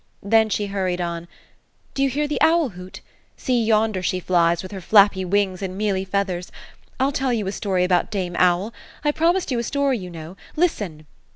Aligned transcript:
Then 0.23 0.49
she 0.49 0.65
hurried 0.65 0.99
on 0.99 1.25
—^" 1.25 1.27
Do 1.93 2.01
you 2.01 2.09
hear 2.09 2.27
the 2.27 2.41
owl 2.41 2.69
hoot? 2.69 3.01
See, 3.37 3.63
yonder 3.63 4.01
she 4.01 4.19
flics, 4.19 4.63
with 4.63 4.71
her 4.71 4.81
flappy 4.81 5.23
wings, 5.23 5.61
and 5.61 5.77
mealy 5.77 6.05
feathers. 6.05 6.51
I'll 6.99 7.11
tell 7.11 7.31
you 7.31 7.45
a 7.45 7.51
story 7.51 7.83
about 7.83 8.09
dame 8.09 8.35
owl. 8.39 8.73
I 9.03 9.11
promised 9.11 9.51
you 9.51 9.59
a 9.59 9.63
story, 9.63 9.99
you 9.99 10.09
know. 10.09 10.37
Listen." 10.55 11.05